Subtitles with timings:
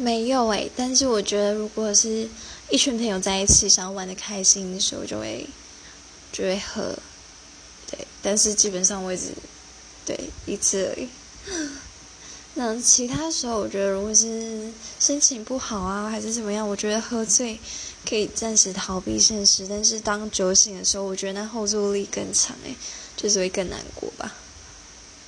[0.00, 2.28] 没有诶，但是我觉得如果是
[2.70, 5.44] 一群朋友在一起，想要玩的开心的时候，就会
[6.32, 6.96] 就会喝，
[7.90, 8.06] 对。
[8.22, 9.32] 但是基本上我只
[10.06, 10.16] 对
[10.46, 11.08] 一次而已。
[12.54, 17.58] 那其他时候，我觉得如果是心情不好啊，还是怎么样，我觉得喝醉
[18.08, 19.66] 可以暂时逃避现实。
[19.68, 22.76] 但是当酒醒的时候，我觉得那后坐力更强诶，
[23.16, 24.32] 就是会更难过吧。